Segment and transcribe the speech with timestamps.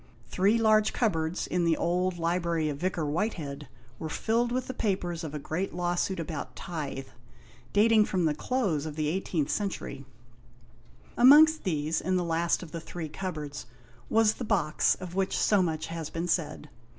[0.25, 3.67] Three large cupboards in the old library of Vicar Whitehead
[3.99, 7.09] were filled with the papers of a great law suit about tithe,
[7.71, 10.03] dating from the close of the 18th century.
[11.17, 13.67] Amongst these, in the last of the three cupboards,
[14.09, 16.67] was the box of which so much has been said.